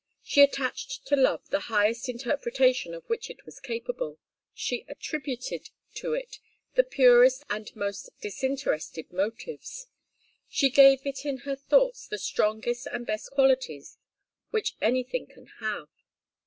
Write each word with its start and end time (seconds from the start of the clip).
She 0.23 0.41
attached 0.41 1.05
to 1.09 1.15
love 1.15 1.47
the 1.51 1.59
highest 1.69 2.09
interpretation 2.09 2.95
of 2.95 3.05
which 3.07 3.29
it 3.29 3.37
is 3.45 3.59
capable; 3.59 4.17
she 4.51 4.83
attributed 4.87 5.69
to 5.93 6.15
it 6.15 6.39
the 6.73 6.83
purest 6.83 7.43
and 7.51 7.69
most 7.75 8.09
disinterested 8.19 9.11
motives; 9.13 9.85
she 10.49 10.71
gave 10.71 11.05
it 11.05 11.23
in 11.23 11.41
her 11.45 11.55
thoughts 11.55 12.07
the 12.07 12.17
strongest 12.17 12.87
and 12.87 13.05
best 13.05 13.29
qualities 13.33 13.99
which 14.49 14.75
anything 14.81 15.27
can 15.27 15.45
have. 15.59 15.87